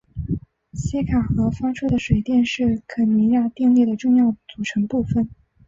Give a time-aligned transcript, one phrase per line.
[0.73, 5.29] 锡卡河发出的水电是肯尼亚电力的重要组成部分。